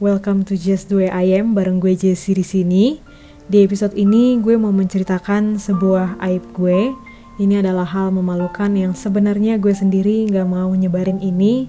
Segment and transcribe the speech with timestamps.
[0.00, 2.96] welcome to Just Do I Am bareng gue Jessie di sini.
[3.44, 6.96] Di episode ini gue mau menceritakan sebuah aib gue.
[7.36, 11.68] Ini adalah hal memalukan yang sebenarnya gue sendiri gak mau nyebarin ini,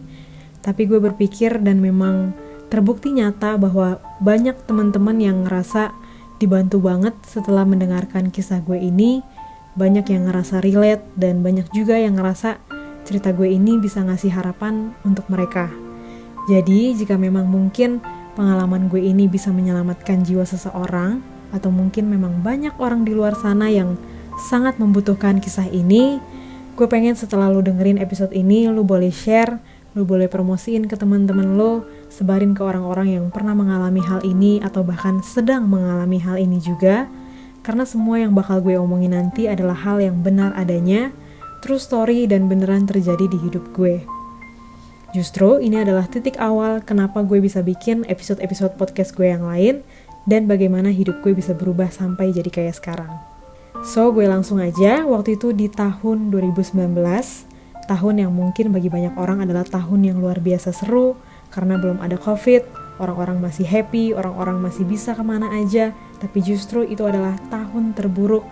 [0.64, 2.32] tapi gue berpikir dan memang
[2.72, 5.92] terbukti nyata bahwa banyak teman-teman yang ngerasa
[6.40, 9.20] dibantu banget setelah mendengarkan kisah gue ini.
[9.76, 12.64] Banyak yang ngerasa relate dan banyak juga yang ngerasa
[13.04, 15.68] cerita gue ini bisa ngasih harapan untuk mereka.
[16.48, 18.02] Jadi, jika memang mungkin
[18.34, 21.20] pengalaman gue ini bisa menyelamatkan jiwa seseorang,
[21.52, 24.00] atau mungkin memang banyak orang di luar sana yang
[24.48, 26.18] sangat membutuhkan kisah ini,
[26.80, 29.60] gue pengen setelah lu dengerin episode ini, lu boleh share,
[29.92, 34.82] lu boleh promosiin ke teman-teman lo, sebarin ke orang-orang yang pernah mengalami hal ini atau
[34.82, 37.12] bahkan sedang mengalami hal ini juga.
[37.62, 41.14] Karena semua yang bakal gue omongin nanti adalah hal yang benar adanya,
[41.62, 44.02] true story dan beneran terjadi di hidup gue.
[45.12, 49.84] Justru ini adalah titik awal kenapa gue bisa bikin episode-episode podcast gue yang lain
[50.24, 53.12] dan bagaimana hidup gue bisa berubah sampai jadi kayak sekarang.
[53.84, 56.96] So, gue langsung aja, waktu itu di tahun 2019,
[57.90, 61.18] tahun yang mungkin bagi banyak orang adalah tahun yang luar biasa seru,
[61.52, 62.64] karena belum ada covid,
[63.02, 68.46] orang-orang masih happy, orang-orang masih bisa ke mana aja, tapi justru itu adalah tahun terburuk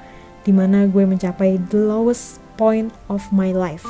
[0.43, 3.85] di mana gue mencapai the lowest point of my life.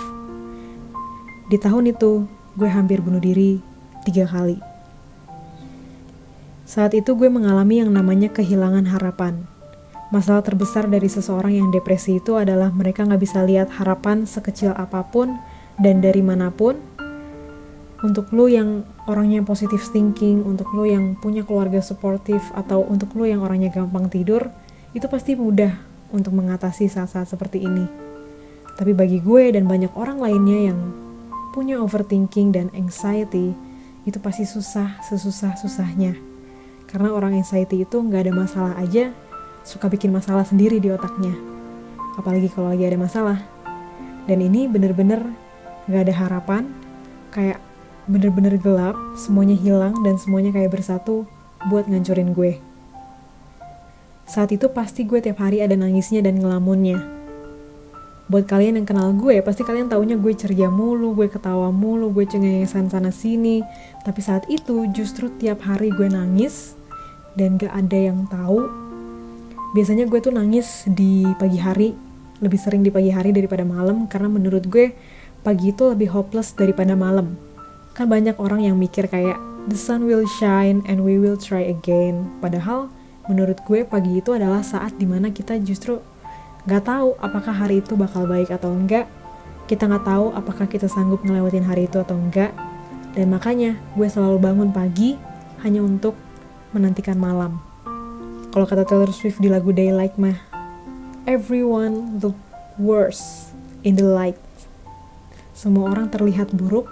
[1.48, 2.28] Di tahun itu,
[2.60, 3.64] gue hampir bunuh diri
[4.04, 4.60] tiga kali.
[6.68, 9.48] Saat itu gue mengalami yang namanya kehilangan harapan.
[10.12, 15.08] Masalah terbesar dari seseorang yang depresi itu adalah mereka nggak bisa lihat harapan sekecil apa
[15.08, 15.40] pun
[15.80, 16.78] dan dari mana pun.
[18.00, 23.28] Untuk lo yang orangnya positive thinking, untuk lo yang punya keluarga suportif, atau untuk lo
[23.28, 24.48] yang orangnya gampang tidur,
[24.96, 25.76] itu pasti mudah
[26.14, 27.86] untuk mengatasi saat-saat seperti ini.
[28.80, 30.80] Tapi bagi gue dan banyak orang lainnya yang
[31.52, 33.54] punya overthinking dan anxiety,
[34.06, 36.18] itu pasti susah sesusah-susahnya.
[36.90, 39.14] Karena orang anxiety itu nggak ada masalah aja,
[39.62, 41.34] suka bikin masalah sendiri di otaknya.
[42.18, 43.38] Apalagi kalau lagi ada masalah.
[44.26, 45.22] Dan ini bener-bener
[45.86, 46.64] nggak ada harapan,
[47.30, 47.62] kayak
[48.10, 51.30] bener-bener gelap, semuanya hilang dan semuanya kayak bersatu
[51.70, 52.58] buat ngancurin gue.
[54.30, 57.19] Saat itu pasti gue tiap hari ada nangisnya dan ngelamunnya
[58.30, 62.30] buat kalian yang kenal gue pasti kalian taunya gue ceria mulu gue ketawa mulu gue
[62.30, 63.66] cengengesan sana sini.
[64.06, 66.78] Tapi saat itu justru tiap hari gue nangis
[67.34, 68.70] dan gak ada yang tahu.
[69.74, 71.98] Biasanya gue tuh nangis di pagi hari
[72.40, 74.94] lebih sering di pagi hari daripada malam karena menurut gue
[75.42, 77.34] pagi itu lebih hopeless daripada malam.
[77.98, 82.30] Kan banyak orang yang mikir kayak the sun will shine and we will try again.
[82.46, 82.94] Padahal
[83.26, 85.98] menurut gue pagi itu adalah saat di mana kita justru
[86.70, 89.10] Gak tahu apakah hari itu bakal baik atau enggak.
[89.66, 92.54] Kita nggak tahu apakah kita sanggup ngelewatin hari itu atau enggak.
[93.18, 95.18] Dan makanya gue selalu bangun pagi
[95.66, 96.14] hanya untuk
[96.70, 97.58] menantikan malam.
[98.54, 100.38] Kalau kata Taylor Swift di lagu Daylight mah,
[101.26, 102.38] everyone look
[102.78, 103.50] worse
[103.82, 104.38] in the light.
[105.58, 106.86] Semua orang terlihat buruk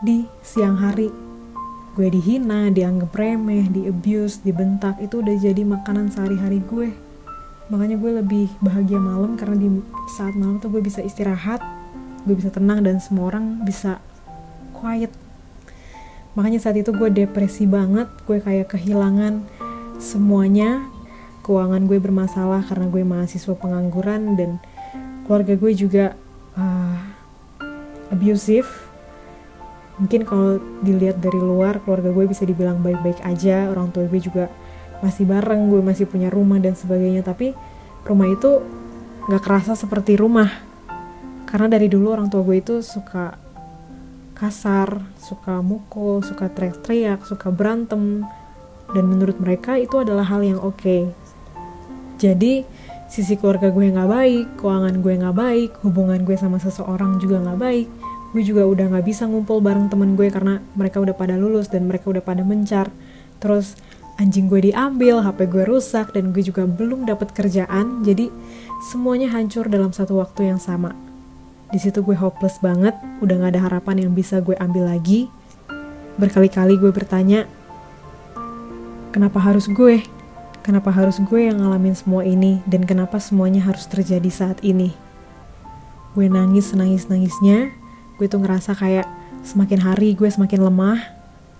[0.00, 1.12] di siang hari.
[1.92, 6.88] Gue dihina, dianggap remeh, di abuse, dibentak, itu udah jadi makanan sehari-hari gue
[7.72, 9.68] makanya gue lebih bahagia malam karena di
[10.12, 11.64] saat malam tuh gue bisa istirahat
[12.22, 13.98] gue bisa tenang dan semua orang bisa
[14.70, 15.10] quiet.
[16.38, 19.42] Makanya saat itu gue depresi banget gue kayak kehilangan
[19.98, 20.86] semuanya.
[21.42, 24.50] Keuangan gue bermasalah karena gue mahasiswa pengangguran dan
[25.26, 26.14] keluarga gue juga
[26.54, 26.98] uh,
[28.14, 28.70] abusive.
[29.98, 34.46] Mungkin kalau dilihat dari luar keluarga gue bisa dibilang baik-baik aja orang tua gue juga
[35.02, 37.26] masih bareng gue masih punya rumah dan sebagainya.
[37.26, 37.52] Tapi
[38.06, 38.62] rumah itu
[39.28, 40.48] nggak kerasa seperti rumah.
[41.44, 43.36] Karena dari dulu orang tua gue itu suka
[44.32, 48.24] kasar suka mukul suka teriak-teriak suka berantem.
[48.92, 50.78] Dan menurut mereka itu adalah hal yang oke.
[50.78, 51.02] Okay.
[52.22, 52.62] jadi
[53.10, 57.58] sisi keluarga gue nggak baik keuangan gue nggak baik hubungan gue sama seseorang juga nggak
[57.58, 57.88] baik
[58.32, 61.84] gue juga udah nggak bisa ngumpul bareng temen gue karena mereka udah pada lulus dan
[61.84, 62.88] mereka udah pada mencar.
[63.38, 63.76] Terus
[64.20, 68.28] anjing gue diambil, HP gue rusak, dan gue juga belum dapat kerjaan, jadi
[68.92, 70.92] semuanya hancur dalam satu waktu yang sama.
[71.72, 72.92] Di situ gue hopeless banget,
[73.24, 75.32] udah gak ada harapan yang bisa gue ambil lagi.
[76.20, 77.48] Berkali-kali gue bertanya,
[79.12, 80.04] kenapa harus gue?
[80.62, 84.92] Kenapa harus gue yang ngalamin semua ini, dan kenapa semuanya harus terjadi saat ini?
[86.12, 87.72] Gue nangis nangis-nangisnya,
[88.20, 89.08] gue tuh ngerasa kayak
[89.42, 91.11] semakin hari gue semakin lemah,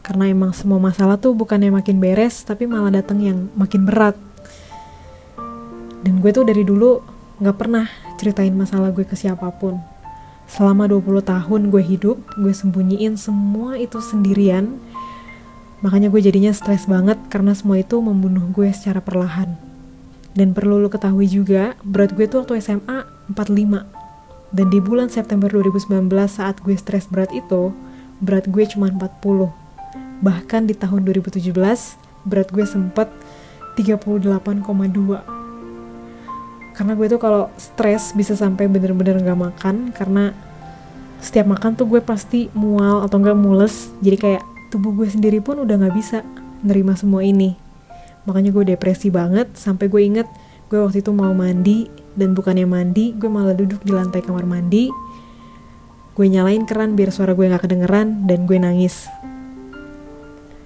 [0.03, 4.19] karena emang semua masalah tuh bukannya makin beres tapi malah datang yang makin berat
[6.03, 7.03] dan gue tuh dari dulu
[7.39, 7.87] gak pernah
[8.19, 9.79] ceritain masalah gue ke siapa pun
[10.51, 14.77] selama 20 tahun gue hidup gue sembunyiin semua itu sendirian
[15.83, 19.59] Makanya gue jadinya stres banget karena semua itu membunuh gue secara perlahan.
[20.33, 24.55] Dan perlu lo ketahui juga, berat gue tuh waktu SMA 45.
[24.55, 27.75] Dan di bulan September 2019 saat gue stres berat itu,
[28.23, 29.62] berat gue cuma 40.
[30.23, 31.53] Bahkan di tahun 2017,
[32.25, 33.11] berat gue sempet
[33.75, 34.39] 38,2.
[36.73, 40.33] Karena gue tuh kalau stres bisa sampai bener-bener gak makan karena
[41.21, 43.91] setiap makan tuh gue pasti mual atau enggak mules.
[44.01, 44.43] Jadi kayak
[44.73, 46.25] tubuh gue sendiri pun udah gak bisa
[46.63, 47.59] nerima semua ini
[48.23, 50.29] makanya gue depresi banget sampai gue inget
[50.71, 54.89] gue waktu itu mau mandi dan bukannya mandi gue malah duduk di lantai kamar mandi
[56.15, 59.11] gue nyalain keran biar suara gue gak kedengeran dan gue nangis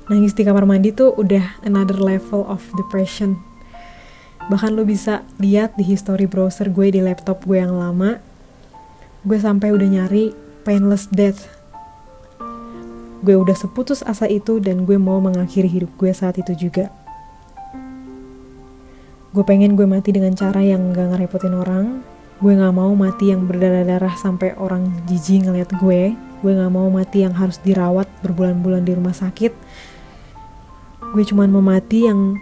[0.06, 3.42] nangis di kamar mandi tuh udah another level of depression.
[4.46, 8.22] Bahkan lo bisa lihat di history browser gue di laptop gue yang lama
[9.26, 10.30] gue sampai udah nyari
[10.62, 11.50] painless death.
[13.26, 16.94] Gue udah seputus asa itu dan gue mau mengakhiri hidup gue saat itu juga.
[19.34, 22.06] Gue pengen gue mati dengan cara yang gak ngerepotin orang.
[22.38, 26.14] Gue gak mau mati yang berdarah-darah sampai orang jijik ngeliat gue.
[26.14, 29.50] Gue gak mau mati yang harus dirawat berbulan-bulan di rumah sakit
[31.12, 32.38] gue cuman mau mati yang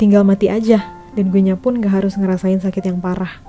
[0.00, 0.94] tinggal mati aja.
[1.16, 3.40] Dan gue pun gak harus ngerasain sakit yang parah.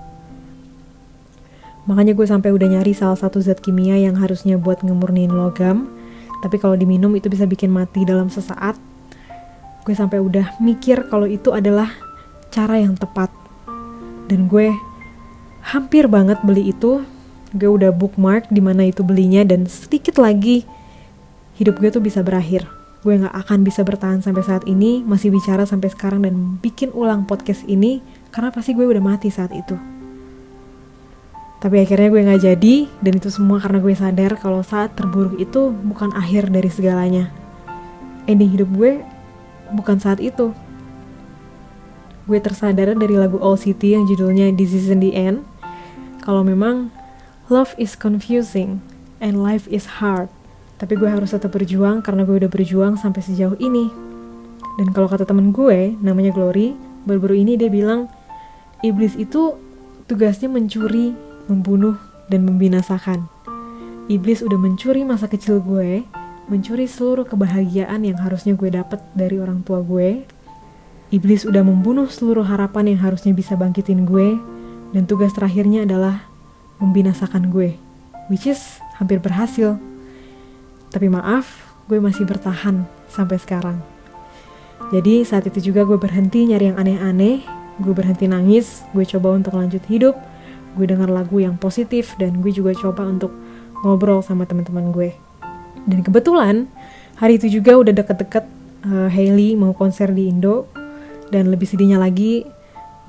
[1.83, 5.91] Makanya gue sampai udah nyari salah satu zat kimia yang harusnya buat ngemurniin logam.
[6.39, 8.79] Tapi kalau diminum itu bisa bikin mati dalam sesaat.
[9.83, 11.91] Gue sampai udah mikir kalau itu adalah
[12.51, 13.31] cara yang tepat.
[14.31, 14.71] Dan gue
[15.67, 17.03] hampir banget beli itu.
[17.51, 20.67] Gue udah bookmark di mana itu belinya dan sedikit lagi
[21.57, 22.76] hidup gue tuh bisa berakhir
[23.07, 27.23] gue nggak akan bisa bertahan sampai saat ini masih bicara sampai sekarang dan bikin ulang
[27.23, 28.03] podcast ini
[28.35, 29.79] karena pasti gue udah mati saat itu.
[31.63, 35.71] Tapi akhirnya gue nggak jadi dan itu semua karena gue sadar kalau saat terburuk itu
[35.71, 37.31] bukan akhir dari segalanya.
[38.27, 38.99] Ending hidup gue
[39.71, 40.51] bukan saat itu.
[42.27, 45.47] Gue tersadar dari lagu All City yang judulnya This is the End.
[46.19, 46.91] Kalau memang
[47.47, 48.83] love is confusing
[49.23, 50.27] and life is hard
[50.77, 53.89] tapi gue harus tetap berjuang karena gue udah berjuang sampai sejauh ini.
[54.77, 56.77] Dan kalau kata temen gue namanya Glory
[57.09, 58.09] baru-baru ini dia bilang
[58.85, 59.57] iblis itu
[60.05, 61.17] tugasnya mencuri
[61.49, 61.97] membunuh
[62.29, 63.25] dan membinasakan.
[64.07, 66.05] Iblis udah mencuri masa kecil gue
[66.47, 70.23] mencuri seluruh kebahagiaan yang harusnya gue dapet dari orang tua gue.
[71.11, 74.35] Iblis udah membunuh seluruh harapan yang harusnya bisa bangkitin gue,
[74.91, 76.27] dan tugas terakhirnya adalah
[76.79, 77.75] membinasakan gue,
[78.31, 79.79] which is hampir berhasil.
[80.91, 83.79] Tapi maaf, gue masih bertahan sampai sekarang.
[84.93, 87.43] Jadi saat itu juga gue berhenti nyari yang aneh-aneh,
[87.81, 90.15] gue berhenti nangis, gue coba untuk lanjut hidup,
[90.79, 93.33] gue dengar lagu yang positif, dan gue juga coba untuk
[93.83, 95.11] ngobrol sama teman-teman gue.
[95.83, 96.71] Dan kebetulan
[97.19, 98.45] hari itu juga udah deket-deket
[98.87, 100.71] uh, Hailey mau konser di Indo,
[101.27, 102.47] dan lebih sedihnya lagi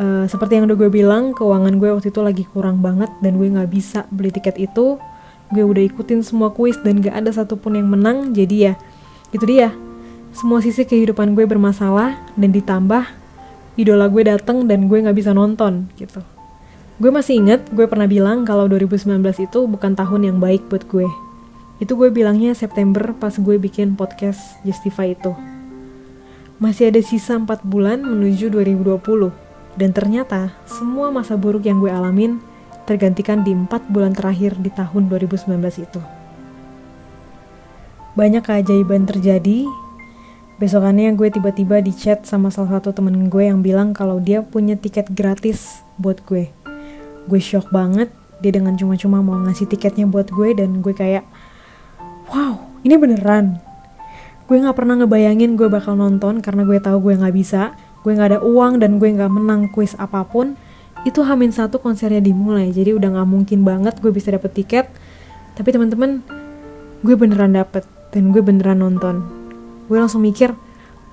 [0.03, 3.47] uh, seperti yang udah gue bilang keuangan gue waktu itu lagi kurang banget dan gue
[3.47, 4.99] nggak bisa beli tiket itu
[5.49, 8.75] gue udah ikutin semua kuis dan gak ada satupun yang menang jadi ya
[9.33, 9.73] itu dia.
[10.33, 13.05] Semua sisi kehidupan gue bermasalah dan ditambah
[13.81, 16.21] idola gue datang dan gue nggak bisa nonton gitu.
[16.99, 21.07] Gue masih inget gue pernah bilang kalau 2019 itu bukan tahun yang baik buat gue.
[21.79, 25.31] Itu gue bilangnya September pas gue bikin podcast Justify itu.
[26.59, 29.31] Masih ada sisa 4 bulan menuju 2020,
[29.79, 32.43] dan ternyata semua masa buruk yang gue alamin
[32.89, 36.01] tergantikan di 4 bulan terakhir di tahun 2019 itu.
[38.17, 39.69] Banyak keajaiban terjadi,
[40.57, 44.75] besokannya gue tiba-tiba di chat sama salah satu temen gue yang bilang kalau dia punya
[44.81, 46.49] tiket gratis buat gue.
[47.29, 48.09] Gue shock banget,
[48.41, 51.29] dia dengan cuma-cuma mau ngasih tiketnya buat gue dan gue kayak,
[52.33, 53.61] wow, ini beneran,
[54.49, 57.77] gue nggak pernah ngebayangin gue bakal nonton karena gue tahu gue nggak bisa.
[58.01, 60.57] Gue nggak ada uang dan gue nggak menang kuis apa pun
[61.07, 62.71] itu hamin satu konsernya dimulai.
[62.75, 64.87] Jadi udah nggak mungkin banget gue bisa dapet tiket.
[65.55, 66.23] Tapi teman-teman
[67.03, 69.23] gue beneran dapet dan gue beneran nonton.
[69.87, 70.55] Gue langsung mikir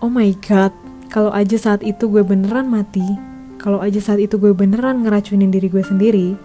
[0.02, 0.74] oh my god
[1.10, 3.06] kalau aja saat itu gue beneran mati
[3.62, 6.36] kalau aja saat itu gue beneran ngeracunin diri gue sendiri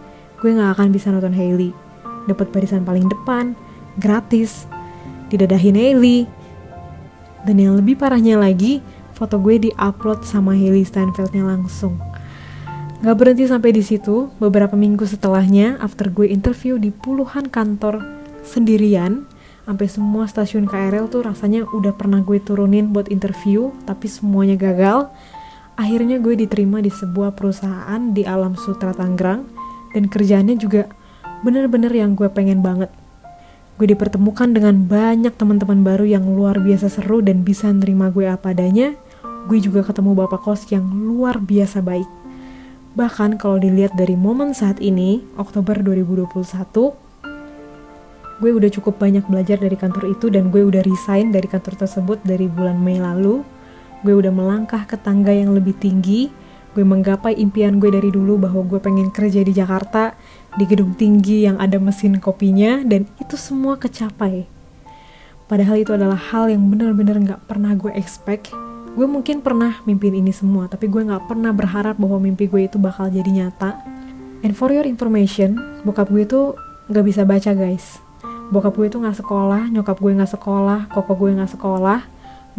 [0.40, 1.70] gue nggak akan bisa nonton Hailey.
[2.28, 3.52] Dapat barisan paling depan
[4.00, 4.64] gratis
[5.28, 6.24] didadahin Hailey.
[7.44, 8.84] Dan yang lebih parahnya lagi,
[9.16, 12.09] foto gue di-upload sama Hailey Steinfeldnya langsung.
[13.00, 18.04] Gak berhenti sampai di situ, beberapa minggu setelahnya, after gue interview di puluhan kantor
[18.44, 19.24] sendirian,
[19.64, 25.08] sampai semua stasiun KRL tuh rasanya udah pernah gue turunin buat interview, tapi semuanya gagal.
[25.80, 29.48] Akhirnya gue diterima di sebuah perusahaan di Alam Sutra Tangerang,
[29.96, 30.84] dan kerjaannya juga
[31.40, 32.92] bener-bener yang gue pengen banget.
[33.80, 38.52] gue dipertemukan dengan banyak teman-teman baru yang luar biasa seru dan bisa nerima gue apa
[38.52, 38.92] adanya.
[39.48, 42.19] Gue juga ketemu bapak kos yang luar biasa baik.
[42.90, 46.90] Bahkan kalau dilihat dari momen saat ini, Oktober 2021,
[48.42, 52.18] gue udah cukup banyak belajar dari kantor itu dan gue udah resign dari kantor tersebut
[52.26, 53.46] dari bulan Mei lalu.
[54.02, 56.34] Gue udah melangkah ke tangga yang lebih tinggi.
[56.74, 60.14] Gue menggapai impian gue dari dulu bahwa gue pengen kerja di Jakarta
[60.58, 64.50] di gedung tinggi yang ada mesin kopinya dan itu semua kecapai.
[65.46, 68.69] Padahal itu adalah hal yang benar-benar gak pernah gue expect.
[69.00, 72.76] Gue mungkin pernah mimpin ini semua, tapi gue gak pernah berharap bahwa mimpi gue itu
[72.76, 73.80] bakal jadi nyata.
[74.44, 75.56] And for your information,
[75.88, 76.52] bokap gue itu
[76.92, 77.96] gak bisa baca guys.
[78.52, 82.04] Bokap gue itu gak sekolah, nyokap gue gak sekolah, koko gue gak sekolah.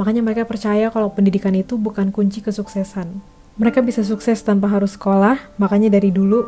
[0.02, 3.22] Makanya mereka percaya kalau pendidikan itu bukan kunci kesuksesan.
[3.62, 6.42] Mereka bisa sukses tanpa harus sekolah, makanya dari dulu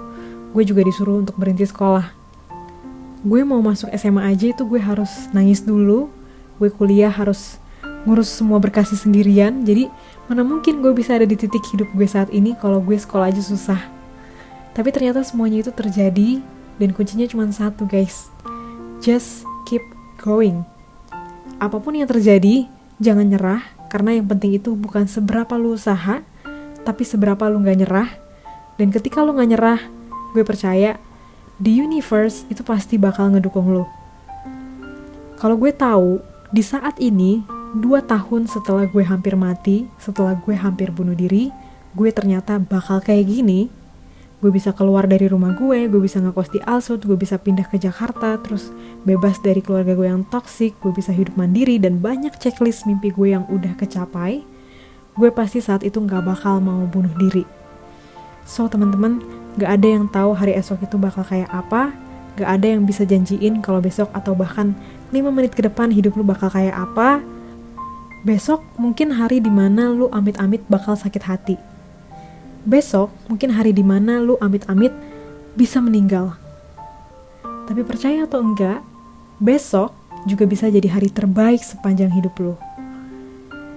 [0.57, 2.09] gue juga disuruh untuk berhenti sekolah.
[3.21, 6.09] Gue mau masuk SMA aja itu gue harus nangis dulu,
[6.57, 7.62] gue kuliah harus
[8.03, 9.88] ngurus semua berkasih sendirian, jadi
[10.27, 13.39] mana mungkin gue bisa ada di titik hidup gue saat ini kalau gue sekolah aja
[13.39, 13.79] susah.
[14.74, 16.41] Tapi ternyata semuanya itu terjadi
[16.81, 18.27] dan kuncinya cuma satu guys.
[19.00, 19.83] Just keep
[20.19, 20.65] going.
[21.62, 22.67] Apa pun yang terjadi,
[23.00, 26.25] jangan nyerah karena yang penting itu bukan seberapa lu usaha,
[26.81, 28.10] tapi seberapa lu gak nyerah.
[28.75, 29.79] Dan ketika lu gak nyerah,
[30.33, 30.98] gue percaya
[31.62, 33.86] the universe itu pasti bakal ngedukung lo.
[35.38, 36.17] Kalau gue tahu
[36.50, 41.49] di saat ini dua tahun setelah gue hampir mati, setelah gue hampir bunuh diri,
[41.97, 43.69] gue ternyata bakal kayak gini.
[44.43, 47.79] Gue bisa keluar dari rumah gue, gue bisa ngekos di Alsut, gue bisa pindah ke
[47.79, 48.75] Jakarta, terus
[49.07, 53.31] bebas dari keluarga gue yang toksik, gue bisa hidup mandiri, dan banyak checklist mimpi gue
[53.31, 54.43] yang udah kecapai,
[55.15, 57.47] gue pasti saat itu gak bakal mau bunuh diri.
[58.43, 61.93] So teman-teman, Gak ada yang tahu hari esok itu bakal kayak apa,
[62.41, 64.73] gak ada yang bisa janjiin kalau besok atau bahkan
[65.13, 67.21] 5 menit ke depan hidup lu bakal kayak apa.
[68.23, 71.59] Besok mungkin hari di mana lu amit-amit bakal sakit hati.
[72.63, 74.95] Besok mungkin hari di mana lu amit-amit
[75.59, 76.39] bisa meninggal.
[77.67, 78.79] Tapi percaya atau enggak,
[79.43, 79.91] besok
[80.23, 82.55] juga bisa jadi hari terbaik sepanjang hidup lu.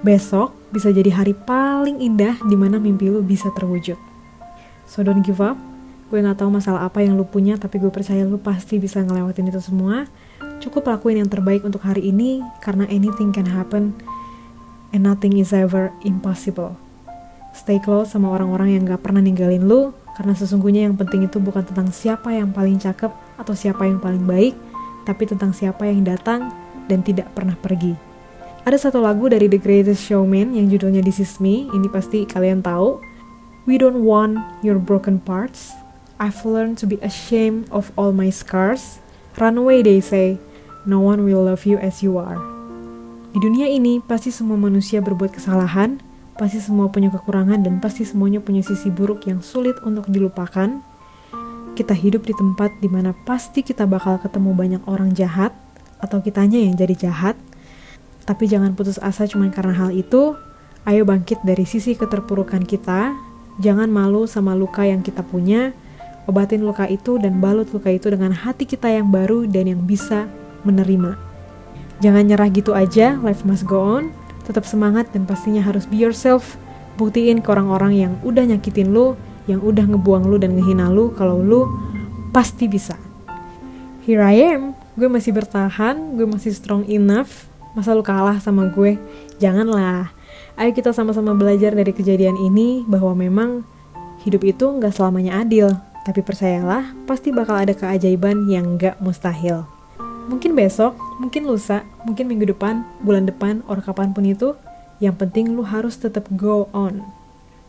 [0.06, 3.98] Besok bisa jadi hari paling indah di mana mimpi lu bisa terwujud.
[4.86, 5.58] So don't give up.
[6.06, 9.50] Gue gak tahu masalah apa yang lu punya, tapi gue percaya lu pasti bisa ngelewatin
[9.50, 10.06] itu semua.
[10.62, 13.90] Cukup lakuin yang terbaik untuk hari ini, karena anything can happen,
[14.92, 16.76] and nothing is ever impossible.
[17.56, 21.64] Stay close sama orang-orang yang gak pernah ninggalin lu, karena sesungguhnya yang penting itu bukan
[21.64, 23.08] tentang siapa yang paling cakep
[23.40, 24.52] atau siapa yang paling baik,
[25.08, 26.52] tapi tentang siapa yang datang
[26.86, 27.96] dan tidak pernah pergi.
[28.66, 32.66] Ada satu lagu dari The Greatest Showman yang judulnya This Is Me, ini pasti kalian
[32.66, 32.98] tahu.
[33.66, 35.70] We don't want your broken parts.
[36.18, 38.98] I've learned to be ashamed of all my scars.
[39.38, 40.42] Run away, they say.
[40.88, 42.55] No one will love you as you are.
[43.32, 45.98] Di dunia ini, pasti semua manusia berbuat kesalahan,
[46.36, 50.82] pasti semua punya kekurangan, dan pasti semuanya punya sisi buruk yang sulit untuk dilupakan.
[51.76, 55.52] Kita hidup di tempat di mana pasti kita bakal ketemu banyak orang jahat,
[55.98, 57.36] atau kitanya yang jadi jahat.
[58.26, 60.34] Tapi jangan putus asa cuma karena hal itu.
[60.86, 63.10] Ayo bangkit dari sisi keterpurukan kita,
[63.56, 65.72] Jangan malu sama luka yang kita punya,
[66.28, 70.28] obatin luka itu dan balut luka itu dengan hati kita yang baru dan yang bisa
[70.60, 71.25] menerima.
[72.04, 74.12] Jangan nyerah gitu aja, life must go on.
[74.44, 76.60] Tetap semangat dan pastinya harus be yourself.
[76.96, 79.16] Buktiin ke orang-orang yang udah nyakitin lu,
[79.48, 81.64] yang udah ngebuang lu dan ngehina lu kalau lu
[82.32, 82.96] pasti bisa.
[84.04, 87.48] Here I am, gue masih bertahan, gue masih strong enough.
[87.74, 88.96] Masa lu kalah sama gue?
[89.36, 90.08] Janganlah.
[90.56, 93.60] Ayo kita sama-sama belajar dari kejadian ini bahwa memang
[94.24, 95.76] hidup itu nggak selamanya adil,
[96.08, 99.75] tapi percayalah pasti bakal ada keajaiban yang nggak mustahil.
[100.26, 104.58] Mungkin besok, mungkin lusa, mungkin minggu depan, bulan depan, or kapan pun itu,
[104.98, 107.06] yang penting lu harus tetap go on.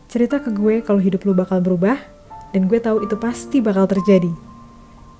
[0.09, 2.01] Cerita ke gue kalau hidup lu bakal berubah,
[2.57, 4.33] dan gue tahu itu pasti bakal terjadi.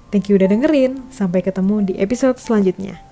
[0.10, 3.07] Thank you udah dengerin, sampai ketemu di episode selanjutnya.